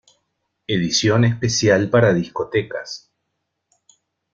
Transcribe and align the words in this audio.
Edición 0.65 1.25
especial 1.25 1.91
para 1.91 2.11
discotecas". 2.11 3.11